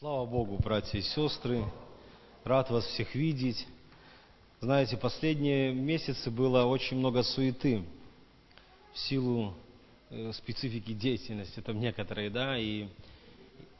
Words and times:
Слава 0.00 0.24
Богу, 0.24 0.56
братья 0.56 0.96
и 0.96 1.02
сестры, 1.02 1.62
рад 2.44 2.70
вас 2.70 2.86
всех 2.86 3.14
видеть. 3.14 3.66
Знаете, 4.62 4.96
последние 4.96 5.74
месяцы 5.74 6.30
было 6.30 6.64
очень 6.64 6.96
много 6.96 7.22
суеты 7.22 7.82
в 8.94 8.98
силу 8.98 9.52
э, 10.08 10.32
специфики 10.32 10.94
деятельности, 10.94 11.60
там 11.60 11.78
некоторые, 11.78 12.30
да, 12.30 12.56
и, 12.58 12.88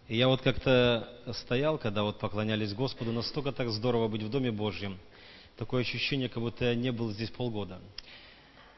я 0.08 0.28
вот 0.28 0.42
как-то 0.42 1.08
стоял, 1.32 1.78
когда 1.78 2.02
вот 2.02 2.18
поклонялись 2.18 2.74
Господу, 2.74 3.12
настолько 3.12 3.50
так 3.52 3.70
здорово 3.70 4.06
быть 4.08 4.22
в 4.22 4.28
Доме 4.28 4.52
Божьем, 4.52 4.98
такое 5.56 5.80
ощущение, 5.80 6.28
как 6.28 6.42
будто 6.42 6.66
я 6.66 6.74
не 6.74 6.92
был 6.92 7.12
здесь 7.12 7.30
полгода. 7.30 7.80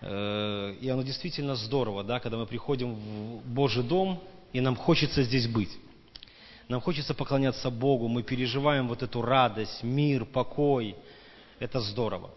Э, 0.00 0.76
и 0.80 0.88
оно 0.88 1.02
действительно 1.02 1.56
здорово, 1.56 2.04
да, 2.04 2.20
когда 2.20 2.38
мы 2.38 2.46
приходим 2.46 2.94
в 2.94 3.52
Божий 3.52 3.82
дом, 3.82 4.22
и 4.52 4.60
нам 4.60 4.76
хочется 4.76 5.24
здесь 5.24 5.48
быть. 5.48 5.76
Нам 6.68 6.80
хочется 6.80 7.14
поклоняться 7.14 7.70
Богу, 7.70 8.08
мы 8.08 8.22
переживаем 8.22 8.88
вот 8.88 9.02
эту 9.02 9.22
радость, 9.22 9.82
мир, 9.82 10.24
покой. 10.24 10.96
Это 11.58 11.80
здорово. 11.80 12.30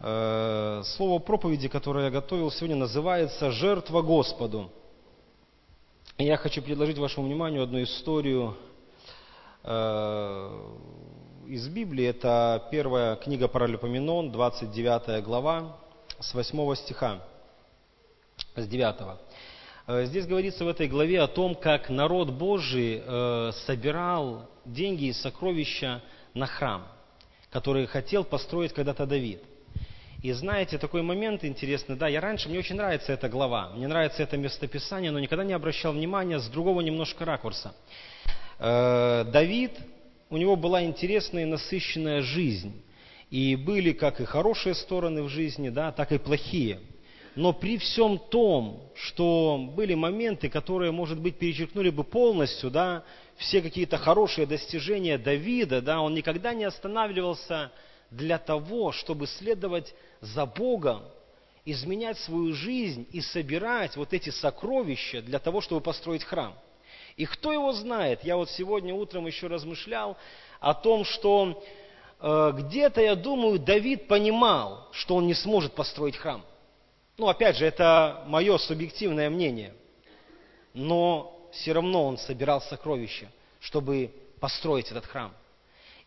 Э, 0.00 0.82
слово 0.84 1.18
проповеди, 1.18 1.68
которое 1.68 2.06
я 2.06 2.10
готовил 2.10 2.50
сегодня, 2.50 2.76
называется 2.76 3.50
«Жертва 3.50 4.02
Господу». 4.02 4.70
Я 6.18 6.36
хочу 6.36 6.62
предложить 6.62 6.98
вашему 6.98 7.26
вниманию 7.26 7.62
одну 7.62 7.82
историю 7.82 8.56
э, 9.62 10.76
из 11.46 11.68
Библии. 11.68 12.06
Это 12.06 12.66
первая 12.70 13.16
книга 13.16 13.48
Паралипоменон, 13.48 14.32
29 14.32 15.24
глава, 15.24 15.76
с 16.20 16.34
8 16.34 16.74
стиха, 16.76 17.20
с 18.54 18.66
9. 18.66 18.96
Э, 19.88 20.04
здесь 20.04 20.26
говорится 20.26 20.66
в 20.66 20.68
этой 20.68 20.86
главе 20.86 21.22
о 21.22 21.26
том, 21.26 21.54
как 21.54 21.88
народ 21.88 22.30
Божий 22.30 23.02
э, 23.02 23.52
собирал 23.66 24.50
деньги 24.66 25.06
и 25.06 25.12
сокровища 25.14 26.02
на 26.34 26.46
храм, 26.46 26.86
который 27.50 27.86
хотел 27.86 28.22
построить 28.22 28.74
когда-то 28.74 29.06
Давид. 29.06 29.42
И 30.22 30.30
знаете, 30.32 30.76
такой 30.76 31.00
момент 31.00 31.42
интересный, 31.42 31.96
да, 31.96 32.06
я 32.06 32.20
раньше, 32.20 32.50
мне 32.50 32.58
очень 32.58 32.76
нравится 32.76 33.12
эта 33.12 33.30
глава, 33.30 33.70
мне 33.74 33.88
нравится 33.88 34.22
это 34.22 34.36
местописание, 34.36 35.10
но 35.10 35.20
никогда 35.20 35.44
не 35.44 35.54
обращал 35.54 35.94
внимания 35.94 36.38
с 36.38 36.48
другого 36.48 36.82
немножко 36.82 37.24
ракурса. 37.24 37.74
Э, 38.58 39.24
Давид, 39.32 39.72
у 40.28 40.36
него 40.36 40.56
была 40.56 40.84
интересная 40.84 41.44
и 41.44 41.46
насыщенная 41.46 42.20
жизнь. 42.20 42.82
И 43.30 43.56
были 43.56 43.92
как 43.92 44.20
и 44.20 44.26
хорошие 44.26 44.74
стороны 44.74 45.22
в 45.22 45.30
жизни, 45.30 45.70
да, 45.70 45.92
так 45.92 46.12
и 46.12 46.18
плохие– 46.18 46.78
но 47.38 47.52
при 47.52 47.78
всем 47.78 48.18
том, 48.18 48.80
что 48.96 49.70
были 49.76 49.94
моменты, 49.94 50.48
которые, 50.48 50.90
может 50.90 51.20
быть, 51.20 51.38
перечеркнули 51.38 51.88
бы 51.88 52.02
полностью, 52.02 52.68
да, 52.68 53.04
все 53.36 53.62
какие-то 53.62 53.96
хорошие 53.96 54.44
достижения 54.44 55.18
Давида, 55.18 55.80
да, 55.80 56.00
он 56.00 56.14
никогда 56.14 56.52
не 56.52 56.64
останавливался 56.64 57.70
для 58.10 58.38
того, 58.38 58.90
чтобы 58.90 59.28
следовать 59.28 59.94
за 60.20 60.46
Богом, 60.46 61.04
изменять 61.64 62.18
свою 62.18 62.54
жизнь 62.54 63.06
и 63.12 63.20
собирать 63.20 63.96
вот 63.96 64.12
эти 64.12 64.30
сокровища 64.30 65.22
для 65.22 65.38
того, 65.38 65.60
чтобы 65.60 65.80
построить 65.80 66.24
храм. 66.24 66.58
И 67.16 67.24
кто 67.24 67.52
его 67.52 67.72
знает, 67.72 68.24
я 68.24 68.36
вот 68.36 68.50
сегодня 68.50 68.92
утром 68.92 69.28
еще 69.28 69.46
размышлял 69.46 70.16
о 70.58 70.74
том, 70.74 71.04
что 71.04 71.62
э, 72.20 72.52
где-то, 72.56 73.00
я 73.00 73.14
думаю, 73.14 73.60
Давид 73.60 74.08
понимал, 74.08 74.88
что 74.90 75.14
он 75.14 75.28
не 75.28 75.34
сможет 75.34 75.76
построить 75.76 76.16
храм– 76.16 76.44
ну, 77.18 77.28
опять 77.28 77.56
же, 77.56 77.66
это 77.66 78.22
мое 78.26 78.56
субъективное 78.58 79.28
мнение. 79.28 79.74
Но 80.72 81.48
все 81.52 81.72
равно 81.72 82.06
он 82.06 82.16
собирал 82.16 82.60
сокровища, 82.62 83.28
чтобы 83.58 84.12
построить 84.40 84.90
этот 84.92 85.04
храм. 85.04 85.34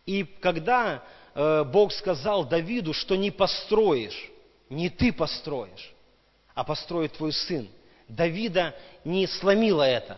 И 0.05 0.23
когда 0.23 1.03
э, 1.35 1.65
Бог 1.65 1.91
сказал 1.91 2.45
Давиду, 2.45 2.93
что 2.93 3.17
не 3.17 3.29
построишь, 3.29 4.31
не 4.69 4.89
ты 4.89 5.11
построишь, 5.11 5.93
а 6.55 6.63
построит 6.63 7.13
твой 7.13 7.33
сын, 7.33 7.67
Давида 8.07 8.73
не 9.03 9.27
сломило 9.27 9.83
это. 9.83 10.17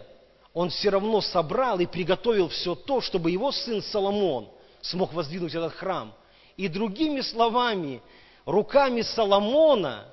Он 0.53 0.69
все 0.69 0.89
равно 0.91 1.21
собрал 1.21 1.79
и 1.79 1.87
приготовил 1.87 2.49
все 2.49 2.75
то, 2.75 3.01
чтобы 3.01 3.31
его 3.31 3.51
сын 3.51 3.81
Соломон 3.81 4.47
смог 4.81 5.11
воздвигнуть 5.13 5.55
этот 5.55 5.73
храм. 5.73 6.13
И 6.55 6.67
другими 6.67 7.21
словами, 7.21 8.03
руками 8.45 9.01
Соломона 9.01 10.12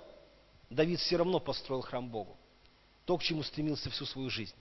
Давид 0.71 1.01
все 1.01 1.17
равно 1.17 1.41
построил 1.41 1.83
храм 1.83 2.09
Богу. 2.09 2.37
То, 3.05 3.19
к 3.19 3.23
чему 3.23 3.43
стремился 3.43 3.91
всю 3.91 4.07
свою 4.07 4.31
жизнь. 4.31 4.55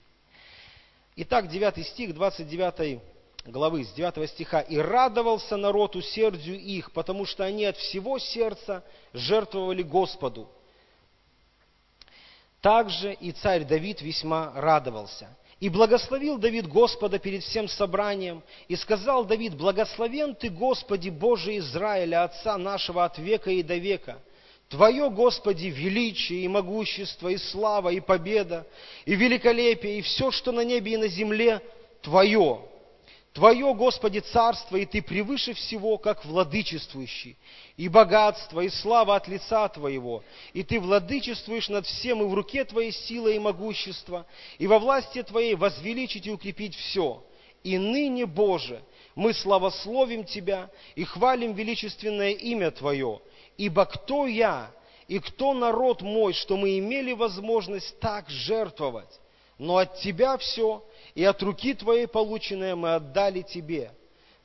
Итак, 1.16 1.48
9 1.48 1.86
стих 1.86 2.14
29 2.14 3.00
главы, 3.46 3.84
с 3.84 3.92
9 3.92 4.28
стиха. 4.30 4.60
«И 4.60 4.76
радовался 4.76 5.56
народ 5.56 5.94
усердию 5.94 6.58
их, 6.58 6.92
потому 6.92 7.24
что 7.26 7.44
они 7.44 7.64
от 7.64 7.76
всего 7.76 8.18
сердца 8.18 8.84
жертвовали 9.12 9.82
Господу. 9.82 10.48
Также 12.60 13.14
и 13.14 13.32
царь 13.32 13.64
Давид 13.64 14.02
весьма 14.02 14.52
радовался. 14.54 15.28
И 15.60 15.68
благословил 15.68 16.38
Давид 16.38 16.66
Господа 16.66 17.18
перед 17.18 17.42
всем 17.42 17.68
собранием, 17.68 18.42
и 18.66 18.76
сказал 18.76 19.24
Давид, 19.24 19.54
благословен 19.54 20.34
Ты, 20.34 20.48
Господи 20.48 21.10
Боже 21.10 21.58
Израиля, 21.58 22.24
Отца 22.24 22.56
нашего 22.56 23.04
от 23.04 23.18
века 23.18 23.50
и 23.50 23.62
до 23.62 23.76
века, 23.76 24.18
Твое, 24.70 25.10
Господи, 25.10 25.66
величие 25.66 26.44
и 26.44 26.48
могущество, 26.48 27.28
и 27.28 27.36
слава, 27.38 27.88
и 27.88 27.98
победа, 27.98 28.64
и 29.04 29.16
великолепие, 29.16 29.98
и 29.98 30.02
все, 30.02 30.30
что 30.30 30.52
на 30.52 30.60
небе 30.60 30.94
и 30.94 30.96
на 30.96 31.08
земле, 31.08 31.60
Твое. 32.02 32.60
Твое, 33.32 33.74
Господи, 33.74 34.20
царство, 34.20 34.76
и 34.76 34.86
Ты 34.86 35.02
превыше 35.02 35.54
всего, 35.54 35.98
как 35.98 36.24
владычествующий, 36.24 37.36
и 37.76 37.88
богатство, 37.88 38.60
и 38.60 38.68
слава 38.68 39.16
от 39.16 39.26
лица 39.26 39.68
Твоего, 39.68 40.22
и 40.52 40.62
Ты 40.62 40.78
владычествуешь 40.78 41.68
над 41.68 41.84
всем, 41.84 42.22
и 42.22 42.26
в 42.26 42.32
руке 42.32 42.64
Твоей 42.64 42.92
сила 42.92 43.26
и 43.26 43.40
могущество, 43.40 44.24
и 44.58 44.68
во 44.68 44.78
власти 44.78 45.24
Твоей 45.24 45.56
возвеличить 45.56 46.28
и 46.28 46.30
укрепить 46.30 46.76
все. 46.76 47.24
И 47.64 47.76
ныне, 47.76 48.24
Боже, 48.24 48.82
мы 49.20 49.34
славословим 49.34 50.24
Тебя 50.24 50.70
и 50.94 51.04
хвалим 51.04 51.52
величественное 51.52 52.30
имя 52.30 52.70
Твое, 52.70 53.20
Ибо 53.58 53.84
кто 53.84 54.26
я 54.26 54.70
и 55.08 55.18
кто 55.18 55.52
народ 55.52 56.00
мой, 56.00 56.32
что 56.32 56.56
мы 56.56 56.78
имели 56.78 57.12
возможность 57.12 58.00
так 58.00 58.30
жертвовать? 58.30 59.20
Но 59.58 59.76
от 59.76 59.98
Тебя 60.00 60.38
все, 60.38 60.82
и 61.14 61.22
от 61.22 61.42
руки 61.42 61.74
Твоей 61.74 62.06
полученное 62.06 62.74
мы 62.74 62.94
отдали 62.94 63.42
Тебе. 63.42 63.92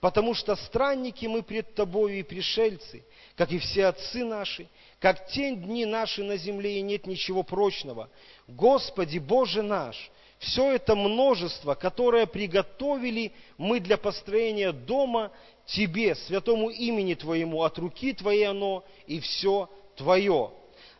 Потому 0.02 0.34
что 0.34 0.58
странники 0.58 1.26
мы 1.26 1.42
пред 1.42 1.74
Тобою 1.74 2.20
и 2.20 2.24
пришельцы, 2.24 3.06
как 3.38 3.54
и 3.54 3.60
все 3.60 3.86
отцы 3.86 4.26
наши, 4.26 4.68
как 5.00 5.28
тень 5.28 5.64
дни 5.64 5.86
наши 5.86 6.22
на 6.22 6.36
земле, 6.36 6.80
и 6.80 6.82
нет 6.82 7.08
ничего 7.08 7.44
прочного. 7.44 8.10
Господи, 8.46 9.20
Боже 9.20 9.62
наш, 9.62 10.12
все 10.46 10.74
это 10.74 10.96
множество, 10.96 11.74
которое 11.74 12.26
приготовили 12.28 13.32
мы 13.58 13.80
для 13.80 13.98
построения 13.98 14.72
дома 14.72 15.32
Тебе, 15.66 16.14
святому 16.14 16.70
имени 16.70 17.16
Твоему, 17.16 17.64
от 17.64 17.80
руки 17.80 18.14
Твоей 18.14 18.48
оно, 18.48 18.86
и 19.08 19.20
все 19.20 19.70
Твое. 19.96 20.52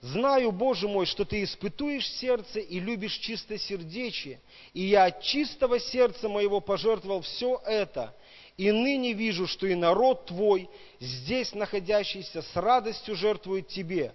Знаю, 0.02 0.52
Боже 0.52 0.88
мой, 0.88 1.06
что 1.06 1.26
Ты 1.26 1.44
испытуешь 1.44 2.10
сердце 2.14 2.60
и 2.60 2.80
любишь 2.80 3.18
чистосердечие, 3.18 4.40
и 4.74 4.82
я 4.84 5.06
от 5.06 5.22
чистого 5.22 5.80
сердца 5.80 6.28
моего 6.28 6.60
пожертвовал 6.60 7.22
все 7.22 7.62
это, 7.66 8.16
и 8.58 8.72
ныне 8.72 9.14
вижу, 9.14 9.46
что 9.46 9.68
и 9.68 9.76
народ 9.76 10.26
Твой, 10.26 10.70
здесь 11.00 11.54
находящийся, 11.54 12.42
с 12.42 12.56
радостью 12.56 13.16
жертвует 13.16 13.68
Тебе. 13.68 14.14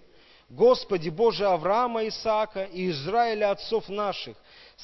Господи 0.49 1.07
Боже 1.07 1.45
Авраама, 1.45 2.05
Исаака 2.09 2.63
и 2.65 2.89
Израиля 2.89 3.51
отцов 3.51 3.87
наших, 3.87 4.35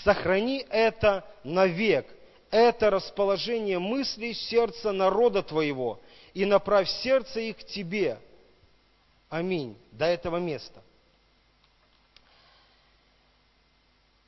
сохрани 0.03 0.65
это 0.69 1.25
навек, 1.43 2.07
это 2.51 2.89
расположение 2.89 3.79
мыслей 3.79 4.33
сердца 4.33 4.91
народа 4.91 5.43
Твоего, 5.43 5.99
и 6.33 6.45
направь 6.45 6.89
сердце 6.89 7.39
их 7.41 7.57
к 7.57 7.63
Тебе. 7.63 8.19
Аминь. 9.29 9.77
До 9.91 10.05
этого 10.05 10.37
места. 10.37 10.81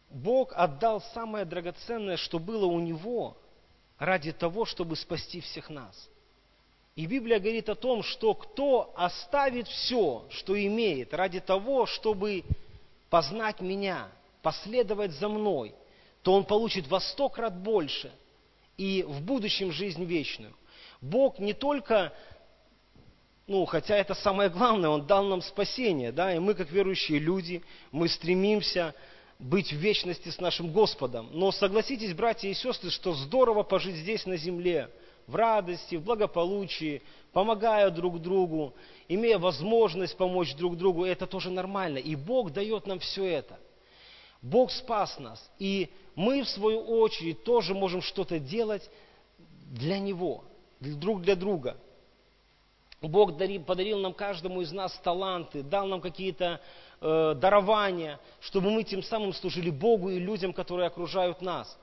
Бог 0.10 0.54
отдал 0.56 1.02
самое 1.14 1.46
драгоценное, 1.46 2.18
что 2.18 2.40
было 2.40 2.66
у 2.66 2.80
Него, 2.80 3.38
ради 4.00 4.32
того, 4.32 4.66
чтобы 4.66 4.96
спасти 4.96 5.40
всех 5.40 5.70
нас. 5.70 6.10
И 6.96 7.06
Библия 7.06 7.40
говорит 7.40 7.70
о 7.70 7.76
том, 7.76 8.04
что 8.04 8.34
кто 8.34 8.92
оставит 8.96 9.68
все, 9.68 10.26
что 10.32 10.62
имеет, 10.62 11.14
ради 11.14 11.40
того, 11.40 11.86
чтобы 11.86 12.44
познать 13.10 13.62
Меня, 13.62 14.10
последовать 14.42 15.12
за 15.12 15.30
мной, 15.30 15.74
то 16.22 16.34
он 16.34 16.46
получит 16.46 16.88
во 16.88 17.00
сто 17.00 17.30
крат 17.30 17.58
больше 17.58 18.12
и 18.78 19.04
в 19.08 19.22
будущем 19.22 19.72
жизнь 19.72 20.04
вечную. 20.06 20.54
Бог 21.02 21.40
не 21.40 21.54
только, 21.54 22.14
ну, 23.48 23.66
хотя 23.66 23.96
это 23.96 24.14
самое 24.14 24.50
главное, 24.50 24.90
Он 24.90 25.06
дал 25.06 25.24
нам 25.26 25.42
спасение, 25.42 26.12
да, 26.12 26.34
и 26.34 26.40
мы, 26.40 26.54
как 26.54 26.72
верующие 26.72 27.20
люди, 27.20 27.64
мы 27.92 28.10
стремимся 28.10 28.94
быть 29.38 29.72
в 29.72 29.78
вечности 29.78 30.30
с 30.30 30.40
нашим 30.40 30.72
Господом. 30.72 31.30
Но 31.32 31.52
согласитесь, 31.52 32.14
братья 32.14 32.50
и 32.50 32.54
сестры, 32.54 32.90
что 32.90 33.14
здорово 33.14 33.64
пожить 33.64 33.96
здесь 33.96 34.26
на 34.26 34.36
земле, 34.36 34.90
в 35.28 35.36
радости, 35.36 35.96
в 35.96 36.04
благополучии, 36.04 37.02
помогая 37.32 37.90
друг 37.90 38.22
другу, 38.22 38.74
имея 39.08 39.38
возможность 39.38 40.18
помочь 40.18 40.56
друг 40.56 40.76
другу, 40.76 41.06
это 41.06 41.26
тоже 41.28 41.52
нормально. 41.52 42.00
И 42.00 42.16
Бог 42.16 42.52
дает 42.52 42.88
нам 42.88 43.00
все 43.00 43.26
это. 43.26 43.58
Бог 44.42 44.72
спас 44.72 45.20
нас. 45.20 45.52
И 45.60 45.90
мы, 46.16 46.44
в 46.44 46.50
свою 46.50 46.82
очередь, 46.82 47.44
тоже 47.44 47.74
можем 47.74 48.02
что-то 48.02 48.40
делать 48.40 48.90
для 49.72 50.00
Него, 50.00 50.44
друг 50.80 51.22
для 51.22 51.36
друга. 51.36 51.78
Бог 53.02 53.38
подарил 53.38 54.00
нам 54.00 54.14
каждому 54.14 54.62
из 54.62 54.72
нас 54.72 54.94
таланты, 55.04 55.64
дал 55.64 55.88
нам 55.88 56.02
какие-то 56.02 56.60
э, 57.00 57.34
дарования, 57.36 58.20
чтобы 58.42 58.72
мы 58.72 58.84
тем 58.84 59.04
самым 59.04 59.34
служили 59.34 59.70
Богу 59.70 60.10
и 60.10 60.20
людям, 60.20 60.52
которые 60.52 60.88
окружают 60.88 61.42
нас. 61.42 61.78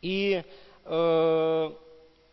И 0.00 0.44
э, 0.84 1.72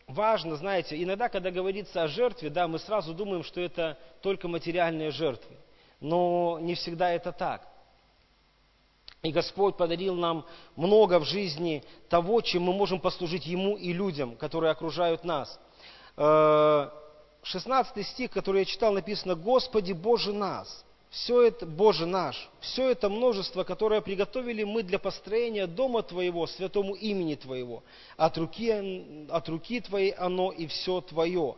важно, 0.07 0.55
знаете, 0.57 1.01
иногда, 1.01 1.29
когда 1.29 1.49
говорится 1.49 2.03
о 2.03 2.07
жертве, 2.07 2.51
да, 2.51 2.67
мы 2.67 2.77
сразу 2.77 3.15
думаем, 3.15 3.43
что 3.43 3.61
это 3.61 3.97
только 4.21 4.47
материальные 4.47 5.09
жертвы. 5.09 5.55
Но 5.99 6.59
не 6.61 6.75
всегда 6.75 7.11
это 7.11 7.31
так. 7.31 7.67
И 9.23 9.31
Господь 9.31 9.75
подарил 9.75 10.15
нам 10.15 10.45
много 10.75 11.19
в 11.19 11.25
жизни 11.25 11.83
того, 12.09 12.41
чем 12.41 12.63
мы 12.63 12.73
можем 12.73 12.99
послужить 12.99 13.45
Ему 13.45 13.75
и 13.75 13.91
людям, 13.91 14.35
которые 14.35 14.71
окружают 14.71 15.23
нас. 15.23 15.59
16 16.15 17.97
э, 17.97 18.03
стих, 18.03 18.31
который 18.31 18.59
я 18.59 18.65
читал, 18.65 18.93
написано 18.93 19.35
«Господи 19.35 19.93
Боже 19.93 20.31
нас». 20.31 20.85
Все 21.15 21.43
это, 21.43 21.65
Боже 21.65 22.05
наш, 22.05 22.49
все 22.59 22.89
это 22.89 23.07
множество, 23.07 23.63
которое 23.63 24.01
приготовили 24.01 24.65
мы 24.65 24.83
для 24.83 24.99
построения 24.99 25.65
дома 25.65 26.03
Твоего, 26.03 26.45
святому 26.45 26.93
имени 26.93 27.35
Твоего. 27.35 27.83
От 28.17 28.37
руки, 28.37 29.25
от 29.29 29.47
руки 29.47 29.79
Твоей 29.79 30.11
оно 30.11 30.51
и 30.51 30.67
все 30.67 30.99
Твое. 30.99 31.55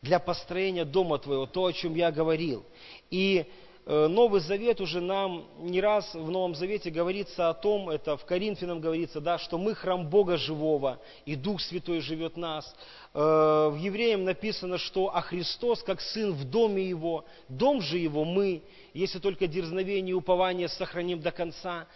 Для 0.00 0.18
построения 0.18 0.86
дома 0.86 1.18
Твоего, 1.18 1.44
то, 1.44 1.66
о 1.66 1.72
чем 1.74 1.94
я 1.94 2.10
говорил. 2.10 2.64
И 3.10 3.44
Новый 3.90 4.40
Завет 4.40 4.80
уже 4.80 5.00
нам 5.00 5.48
не 5.58 5.80
раз 5.80 6.14
в 6.14 6.30
Новом 6.30 6.54
Завете 6.54 6.90
говорится 6.90 7.48
о 7.48 7.54
том, 7.54 7.90
это 7.90 8.16
в 8.16 8.24
Коринфянам 8.24 8.80
говорится, 8.80 9.20
да, 9.20 9.36
что 9.36 9.58
мы 9.58 9.74
храм 9.74 10.08
Бога 10.08 10.36
живого, 10.36 11.00
и 11.24 11.34
Дух 11.34 11.60
Святой 11.60 11.98
живет 11.98 12.34
в 12.34 12.36
нас. 12.36 12.72
Э, 13.14 13.68
в 13.72 13.76
Евреям 13.76 14.22
написано, 14.22 14.78
что 14.78 15.12
а 15.12 15.20
Христос, 15.22 15.82
как 15.82 16.00
Сын 16.00 16.32
в 16.32 16.44
доме 16.44 16.88
Его, 16.88 17.24
дом 17.48 17.82
же 17.82 17.98
Его 17.98 18.24
мы, 18.24 18.62
если 18.94 19.18
только 19.18 19.48
дерзновение 19.48 20.12
и 20.12 20.14
упование 20.14 20.68
сохраним 20.68 21.20
до 21.20 21.32
конца. 21.32 21.88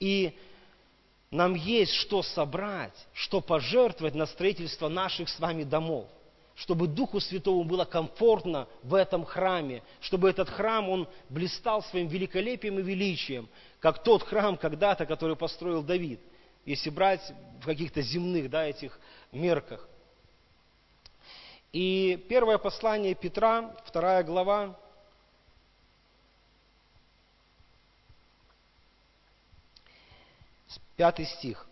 И 0.00 0.36
нам 1.30 1.54
есть 1.54 1.94
что 1.94 2.22
собрать, 2.22 3.06
что 3.14 3.40
пожертвовать 3.40 4.14
на 4.14 4.26
строительство 4.26 4.88
наших 4.88 5.30
с 5.30 5.40
вами 5.40 5.64
домов 5.64 6.08
чтобы 6.54 6.86
Духу 6.86 7.20
Святому 7.20 7.64
было 7.64 7.84
комфортно 7.84 8.68
в 8.82 8.94
этом 8.94 9.24
храме, 9.24 9.82
чтобы 10.00 10.28
этот 10.28 10.48
храм, 10.48 10.88
он 10.88 11.08
блистал 11.28 11.82
своим 11.82 12.08
великолепием 12.08 12.78
и 12.78 12.82
величием, 12.82 13.48
как 13.80 14.02
тот 14.02 14.22
храм 14.22 14.56
когда-то, 14.56 15.06
который 15.06 15.36
построил 15.36 15.82
Давид, 15.82 16.20
если 16.64 16.90
брать 16.90 17.32
в 17.60 17.64
каких-то 17.64 18.02
земных 18.02 18.50
да, 18.50 18.66
этих 18.66 18.98
мерках. 19.32 19.88
И 21.72 22.22
первое 22.28 22.58
послание 22.58 23.14
Петра, 23.14 23.74
вторая 23.86 24.22
глава, 24.22 24.78
пятый 30.96 31.24
стих. 31.24 31.66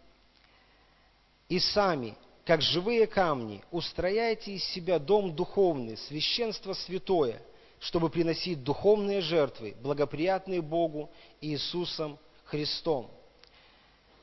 «И 1.48 1.58
сами, 1.58 2.16
как 2.50 2.62
живые 2.62 3.06
камни, 3.06 3.62
устрояйте 3.70 4.54
из 4.54 4.64
себя 4.64 4.98
дом 4.98 5.36
духовный, 5.36 5.96
священство 5.96 6.72
святое, 6.72 7.40
чтобы 7.78 8.10
приносить 8.10 8.64
духовные 8.64 9.20
жертвы, 9.20 9.76
благоприятные 9.80 10.60
Богу 10.60 11.12
Иисусом 11.40 12.18
Христом. 12.46 13.08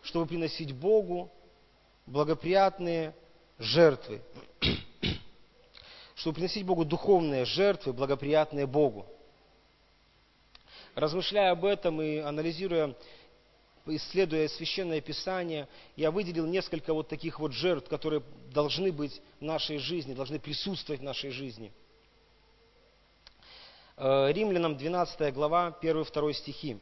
Чтобы 0.03 0.25
приносить 0.25 0.73
Богу 0.73 1.31
благоприятные 2.05 3.15
жертвы. 3.59 4.21
чтобы 6.15 6.35
приносить 6.35 6.65
Богу 6.65 6.83
духовные 6.83 7.45
жертвы, 7.45 7.93
благоприятные 7.93 8.67
Богу. 8.67 9.05
Размышляя 10.95 11.51
об 11.51 11.63
этом 11.63 12.01
и 12.01 12.17
анализируя 12.17 12.93
исследуя 13.89 14.47
Священное 14.47 15.01
Писание, 15.01 15.67
я 15.95 16.11
выделил 16.11 16.45
несколько 16.45 16.93
вот 16.93 17.07
таких 17.07 17.39
вот 17.39 17.51
жертв, 17.51 17.89
которые 17.89 18.23
должны 18.51 18.91
быть 18.91 19.21
в 19.39 19.43
нашей 19.43 19.77
жизни, 19.77 20.13
должны 20.13 20.39
присутствовать 20.39 21.01
в 21.01 21.03
нашей 21.03 21.31
жизни. 21.31 21.71
Э, 23.97 24.31
Римлянам 24.31 24.77
12 24.77 25.33
глава, 25.33 25.77
1-2 25.81 26.33
стихи. 26.33 26.79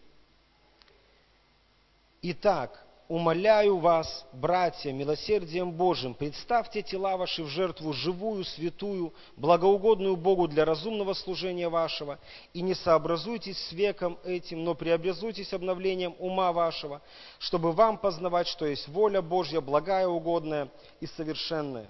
Итак, 2.21 2.84
умоляю 3.07 3.77
вас, 3.77 4.25
братья, 4.33 4.91
милосердием 4.91 5.71
Божьим, 5.71 6.13
представьте 6.13 6.81
тела 6.81 7.17
ваши 7.17 7.43
в 7.43 7.47
жертву 7.47 7.93
живую, 7.93 8.43
святую, 8.43 9.13
благоугодную 9.37 10.15
Богу 10.15 10.47
для 10.47 10.65
разумного 10.65 11.13
служения 11.13 11.69
вашего, 11.69 12.19
и 12.53 12.61
не 12.61 12.73
сообразуйтесь 12.73 13.57
с 13.57 13.71
веком 13.71 14.17
этим, 14.23 14.63
но 14.63 14.73
преобразуйтесь 14.73 15.53
обновлением 15.53 16.15
ума 16.19 16.51
вашего, 16.51 17.01
чтобы 17.37 17.71
вам 17.73 17.97
познавать, 17.97 18.47
что 18.47 18.65
есть 18.65 18.87
воля 18.87 19.21
Божья, 19.21 19.61
благая, 19.61 20.07
угодная 20.07 20.69
и 20.99 21.05
совершенная. 21.05 21.87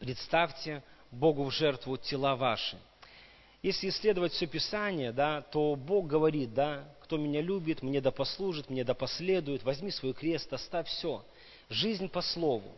Представьте 0.00 0.82
Богу 1.10 1.44
в 1.44 1.52
жертву 1.52 1.96
тела 1.96 2.36
ваши. 2.36 2.78
Если 3.62 3.88
исследовать 3.90 4.32
все 4.32 4.46
Писание, 4.46 5.12
да, 5.12 5.42
то 5.42 5.76
Бог 5.76 6.06
говорит, 6.06 6.54
да, 6.54 6.84
кто 7.02 7.18
меня 7.18 7.42
любит, 7.42 7.82
мне 7.82 8.00
да 8.00 8.10
послужит, 8.10 8.70
мне 8.70 8.84
да 8.84 8.94
последует, 8.94 9.64
возьми 9.64 9.90
свой 9.90 10.14
крест, 10.14 10.50
оставь 10.52 10.88
все. 10.88 11.22
Жизнь 11.68 12.08
по 12.08 12.22
слову. 12.22 12.72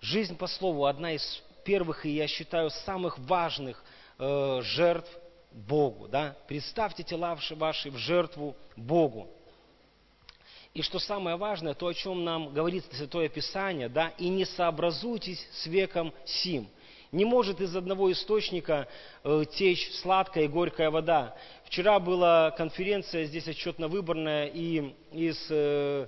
Жизнь 0.00 0.36
по 0.36 0.46
слову 0.46 0.84
одна 0.84 1.12
из 1.12 1.42
первых 1.64 2.04
и, 2.04 2.10
я 2.10 2.26
считаю, 2.26 2.70
самых 2.70 3.18
важных 3.20 3.82
э, 4.18 4.60
жертв 4.62 5.10
Богу. 5.52 6.06
Да? 6.08 6.36
Представьте 6.48 7.02
тела 7.02 7.38
ваши 7.52 7.90
в 7.90 7.96
жертву 7.96 8.54
Богу. 8.76 9.28
И 10.74 10.82
что 10.82 10.98
самое 10.98 11.36
важное, 11.36 11.74
то, 11.74 11.86
о 11.86 11.94
чем 11.94 12.24
нам 12.24 12.52
говорит 12.52 12.84
Святое 12.92 13.28
Писание, 13.28 13.88
да, 13.88 14.08
и 14.18 14.28
не 14.28 14.44
сообразуйтесь 14.44 15.44
с 15.52 15.66
веком 15.66 16.12
сим– 16.26 16.68
не 17.12 17.24
может 17.24 17.60
из 17.60 17.74
одного 17.74 18.10
источника 18.12 18.86
э, 19.24 19.44
течь 19.52 19.90
сладкая 20.00 20.44
и 20.44 20.48
горькая 20.48 20.90
вода. 20.90 21.34
Вчера 21.64 21.98
была 21.98 22.52
конференция 22.52 23.24
здесь 23.24 23.48
отчетно-выборная, 23.48 24.46
и 24.46 24.94
из 25.12 25.46
э, 25.50 26.06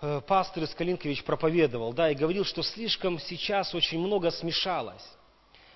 э, 0.00 0.20
пастор 0.26 0.64
Искалинкович 0.64 1.24
проповедовал, 1.24 1.92
да, 1.92 2.10
и 2.10 2.14
говорил, 2.14 2.44
что 2.44 2.62
слишком 2.62 3.18
сейчас 3.18 3.74
очень 3.74 3.98
много 3.98 4.30
смешалось. 4.30 5.06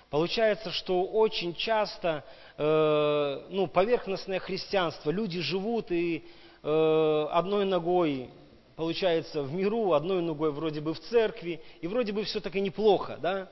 Получается, 0.09 0.71
что 0.71 1.03
очень 1.03 1.53
часто 1.55 2.23
э, 2.57 3.41
ну, 3.49 3.67
поверхностное 3.67 4.39
христианство, 4.39 5.09
люди 5.11 5.41
живут 5.41 5.91
и 5.91 6.23
э, 6.63 7.27
одной 7.31 7.65
ногой, 7.65 8.29
получается, 8.75 9.41
в 9.41 9.51
миру, 9.51 9.93
одной 9.93 10.21
ногой 10.21 10.51
вроде 10.51 10.81
бы 10.81 10.93
в 10.93 10.99
церкви, 10.99 11.61
и 11.81 11.87
вроде 11.87 12.13
бы 12.13 12.23
все 12.23 12.39
так 12.39 12.55
и 12.55 12.61
неплохо, 12.61 13.17
да? 13.21 13.49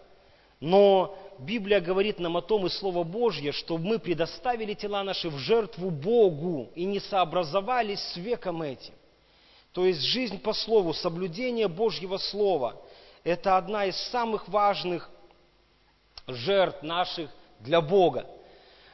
Но 0.59 1.17
Библия 1.39 1.81
говорит 1.81 2.19
нам 2.19 2.37
о 2.37 2.41
том, 2.41 2.65
и 2.65 2.69
Слово 2.69 3.03
Божье, 3.03 3.51
что 3.51 3.77
мы 3.77 3.99
предоставили 3.99 4.73
тела 4.73 5.03
наши 5.03 5.29
в 5.29 5.37
жертву 5.37 5.89
Богу 5.89 6.69
и 6.75 6.85
не 6.85 6.99
сообразовались 6.99 7.99
с 7.99 8.17
веком 8.17 8.61
этим. 8.61 8.93
То 9.73 9.85
есть 9.85 10.01
жизнь 10.01 10.39
по 10.39 10.53
Слову, 10.53 10.93
соблюдение 10.93 11.67
Божьего 11.67 12.17
Слова– 12.17 12.81
это 13.25 13.57
одна 13.57 13.85
из 13.85 13.97
самых 14.09 14.47
важных 14.47 15.09
жертв 16.27 16.81
наших 16.81 17.29
для 17.59 17.81
Бога. 17.81 18.25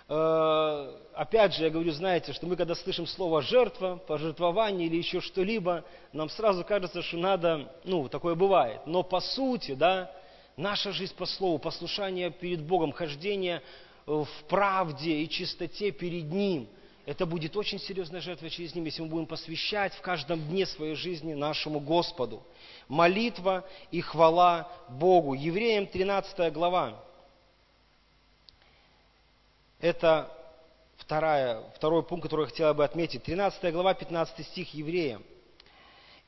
Э, 0.07 0.93
опять 1.13 1.53
же, 1.53 1.63
я 1.65 1.69
говорю, 1.69 1.91
знаете, 1.91 2.33
что 2.33 2.47
мы 2.47 2.55
когда 2.55 2.75
слышим 2.75 3.05
слово 3.05 3.41
жертва, 3.41 4.01
пожертвование 4.07 4.87
или 4.87 4.97
еще 4.97 5.21
что-либо, 5.21 5.83
нам 6.11 6.29
сразу 6.29 6.63
кажется, 6.63 7.01
что 7.01 7.17
надо, 7.17 7.71
ну, 7.83 8.09
такое 8.09 8.35
бывает. 8.35 8.81
Но 8.85 9.03
по 9.03 9.19
сути, 9.19 9.73
да, 9.73 10.11
Наша 10.61 10.91
жизнь 10.91 11.15
по 11.15 11.25
Слову, 11.25 11.57
послушание 11.57 12.29
перед 12.29 12.61
Богом, 12.61 12.91
хождение 12.91 13.63
в 14.05 14.27
правде 14.47 15.23
и 15.23 15.27
чистоте 15.27 15.91
перед 15.91 16.31
Ним– 16.31 16.67
это 17.05 17.25
будет 17.25 17.57
очень 17.57 17.79
серьезная 17.79 18.21
жертва 18.21 18.47
через 18.49 18.75
ним, 18.75 18.85
если 18.85 19.01
мы 19.01 19.07
будем 19.07 19.25
посвящать 19.25 19.93
в 19.95 20.01
каждом 20.01 20.39
дне 20.47 20.67
своей 20.67 20.93
жизни 20.93 21.33
нашему 21.33 21.79
Господу. 21.79 22.43
Молитва 22.87 23.65
и 23.89 24.01
хвала 24.01 24.71
Богу. 24.87 25.33
Евреям 25.33 25.87
13 25.87 26.53
глава. 26.53 27.03
Это 29.79 30.31
вторая, 30.97 31.63
второй 31.75 32.03
пункт, 32.03 32.25
который 32.25 32.43
я 32.43 32.49
хотел 32.49 32.73
бы 32.75 32.85
отметить. 32.85 33.23
13 33.23 33.73
глава, 33.73 33.95
15 33.95 34.45
стих 34.45 34.71
Евреям. 34.75 35.23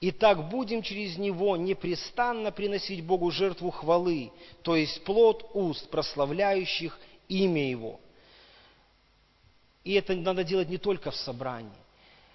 «Итак, 0.06 0.50
будем 0.50 0.82
через 0.82 1.18
него 1.18 1.56
непрестанно 1.56 2.52
приносить 2.52 3.06
Богу 3.06 3.32
жертву 3.32 3.72
хвалы, 3.72 4.34
то 4.62 4.76
есть 4.76 5.02
плод 5.06 5.50
уст, 5.54 5.90
прославляющих 5.90 7.00
имя 7.30 7.70
Его». 7.70 8.02
И 9.86 9.94
это 9.94 10.14
надо 10.14 10.44
делать 10.44 10.68
не 10.68 10.78
только 10.78 11.10
в 11.10 11.16
собрании. 11.16 11.72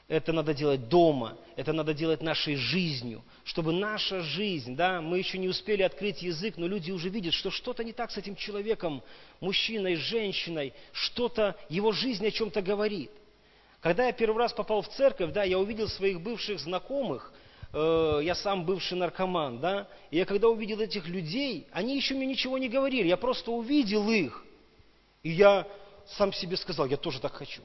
Это 0.08 0.32
надо 0.32 0.54
делать 0.54 0.88
дома, 0.88 1.37
это 1.56 1.75
надо 1.75 1.92
делать 1.92 2.22
нашей 2.22 2.56
жизнью, 2.56 3.22
чтобы 3.44 3.75
наша 3.75 4.22
жизнь, 4.22 4.75
да, 4.75 5.02
мы 5.02 5.18
еще 5.18 5.37
не 5.37 5.48
успели 5.48 5.82
открыть 5.82 6.22
язык, 6.22 6.54
но 6.56 6.66
люди 6.66 6.90
уже 6.90 7.10
видят, 7.10 7.34
что 7.34 7.50
что-то 7.50 7.84
не 7.84 7.92
так 7.92 8.10
с 8.10 8.16
этим 8.16 8.34
человеком, 8.34 9.02
мужчиной, 9.40 9.96
женщиной, 9.96 10.72
что-то, 10.92 11.54
его 11.68 11.92
жизнь 11.92 12.26
о 12.26 12.30
чем-то 12.30 12.62
говорит. 12.62 13.10
Когда 13.82 14.06
я 14.06 14.12
первый 14.12 14.38
раз 14.38 14.54
попал 14.54 14.80
в 14.80 14.88
церковь, 14.88 15.34
да, 15.34 15.44
я 15.44 15.58
увидел 15.58 15.87
своих 15.88 16.22
бывших 16.22 16.58
знакомых, 16.60 17.30
э, 17.72 18.20
я 18.22 18.34
сам 18.34 18.64
бывший 18.64 18.98
наркоман, 18.98 19.60
да, 19.60 19.88
и 20.10 20.18
я 20.18 20.25
когда 20.25 20.48
увидел 20.48 20.80
этих 20.80 21.06
людей, 21.08 21.66
они 21.72 21.96
еще 21.96 22.14
мне 22.14 22.26
ничего 22.26 22.58
не 22.58 22.68
говорили, 22.68 23.08
я 23.08 23.16
просто 23.16 23.50
увидел 23.50 24.08
их, 24.10 24.44
и 25.22 25.30
я 25.30 25.66
сам 26.06 26.32
себе 26.32 26.56
сказал, 26.56 26.87
я 26.87 26.96
тоже 26.96 27.20
так 27.20 27.32
хочу. 27.32 27.62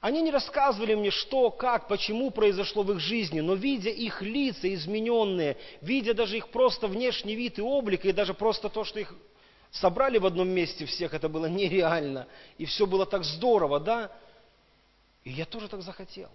Они 0.00 0.22
не 0.22 0.30
рассказывали 0.30 0.94
мне, 0.94 1.10
что, 1.10 1.50
как, 1.50 1.88
почему 1.88 2.30
произошло 2.30 2.82
в 2.82 2.92
их 2.92 3.00
жизни, 3.00 3.40
но 3.40 3.54
видя 3.54 3.90
их 3.90 4.22
лица 4.22 4.72
измененные, 4.72 5.56
видя 5.80 6.14
даже 6.14 6.36
их 6.36 6.50
просто 6.50 6.86
внешний 6.86 7.34
вид 7.34 7.58
и 7.58 7.62
облик, 7.62 8.04
и 8.04 8.12
даже 8.12 8.34
просто 8.34 8.68
то, 8.68 8.84
что 8.84 9.00
их 9.00 9.14
собрали 9.70 10.18
в 10.18 10.26
одном 10.26 10.48
месте 10.48 10.86
всех, 10.86 11.14
это 11.14 11.28
было 11.28 11.46
нереально, 11.50 12.28
и 12.58 12.66
все 12.66 12.86
было 12.86 13.06
так 13.06 13.24
здорово, 13.24 13.80
да? 13.80 14.12
И 15.24 15.30
я 15.30 15.44
тоже 15.44 15.68
так 15.68 15.82
захотел. 15.82 16.30